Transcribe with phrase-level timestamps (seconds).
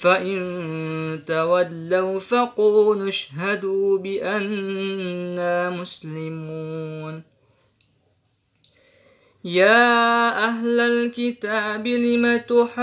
[0.00, 7.22] فإن تولوا فقولوا اشهدوا بأننا مسلمون
[9.44, 12.76] يا أهل الكتاب لم تحاجون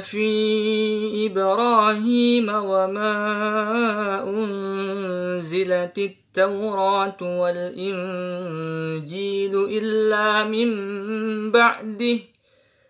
[0.00, 0.26] في
[1.26, 3.14] إبراهيم وما
[4.28, 7.94] أنزلت التوراة والإنجيل
[9.70, 10.70] إلا من
[11.50, 12.33] بعده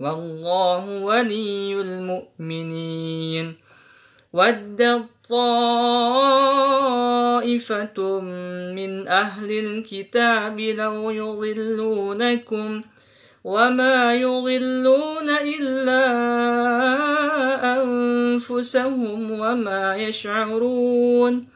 [0.00, 3.54] والله ولي المؤمنين
[4.32, 6.60] ود طائفة
[8.76, 12.82] من أهل الكتاب لو يضلونكم
[13.44, 16.06] وما يضلون إلا
[17.82, 21.55] أنفسهم وما يشعرون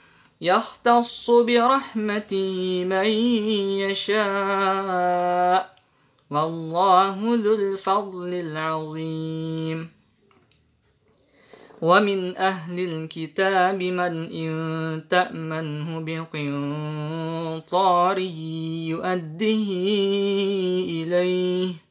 [0.41, 3.05] يختص برحمته من
[3.85, 5.75] يشاء.
[6.29, 9.89] والله ذو الفضل العظيم.
[11.81, 18.17] ومن أهل الكتاب من إن تأمنه بقنطار
[18.87, 19.67] يؤده
[20.89, 21.90] إليه.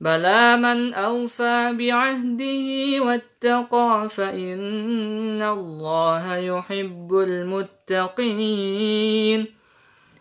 [0.00, 7.14] بلى من أوفى بعهده واتقى فإن الله يحب
[7.92, 8.38] المتقين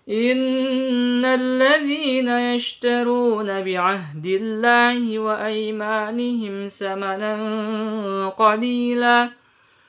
[0.09, 9.29] إن الذين يشترون بعهد الله وأيمانهم ثمنا قليلا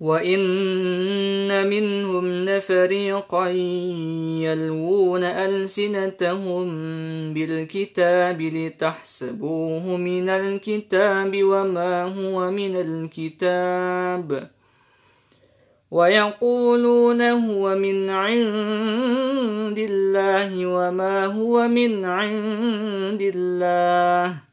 [0.00, 3.48] وإن منهم لفريقا
[4.40, 6.68] يلوون ألسنتهم
[7.34, 14.50] بالكتاب لتحسبوه من الكتاب وما هو من الكتاب
[15.90, 24.49] ويقولون هو من عند الله وما هو من عند الله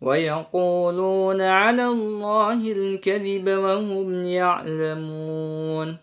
[0.00, 5.96] ويقولون على الله الكذب وهم يعلمون.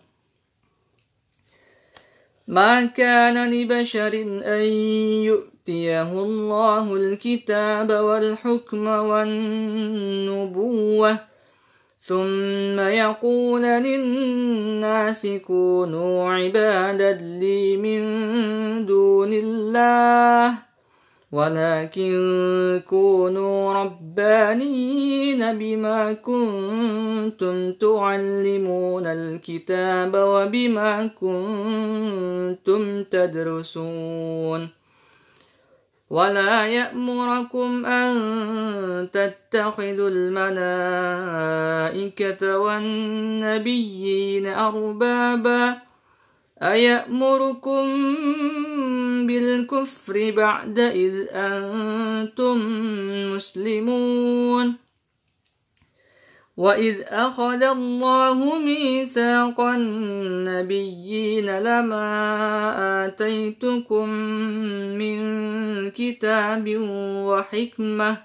[2.48, 4.14] ما كان لبشر
[4.46, 4.62] أن
[5.24, 10.38] يؤتيه الله الكتاب والحكم والنبوة
[12.00, 18.00] ثم يقول للناس كونوا عبادا لي من
[18.86, 20.67] دون الله.
[21.32, 34.68] ولكن كونوا ربانيين بما كنتم تعلمون الكتاب وبما كنتم تدرسون.
[36.10, 40.10] ولا يأمركم أن تتخذوا
[41.92, 45.88] الملائكة والنبيين أربابا.
[46.62, 47.86] أيأمركم
[49.28, 52.56] بالكفر بعد إذ أنتم
[53.36, 54.88] مسلمون.
[56.58, 62.06] وإذ أخذ الله ميثاق النبيين لما
[63.06, 64.08] آتيتكم
[64.98, 65.18] من
[65.90, 66.64] كتاب
[67.28, 68.16] وحكمة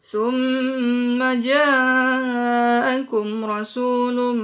[0.00, 1.18] ثم
[1.48, 4.36] جاءكم رسول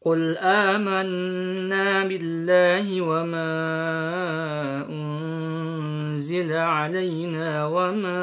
[0.00, 3.50] قل آمنا بالله وما
[4.90, 8.22] أنزل علينا وما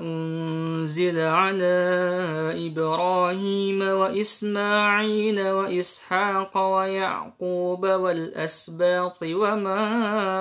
[0.00, 1.74] أنزل على
[2.66, 9.82] إبراهيم وإسماعيل وإسحاق ويعقوب والأسباط وما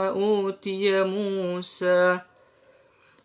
[0.09, 2.19] أوتي موسى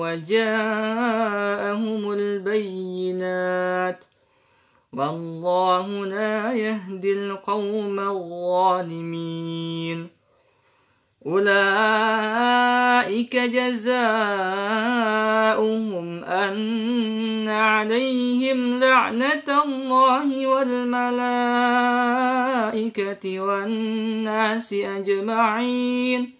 [0.00, 4.04] وجاءهم البينات
[4.92, 10.08] والله لا يهدي القوم الظالمين.
[11.26, 13.94] أولئك جزاؤهم
[16.24, 21.10] أن عليهم لعنة الله والملائكة
[23.40, 26.39] والناس أجمعين.